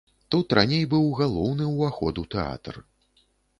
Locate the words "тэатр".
2.35-2.83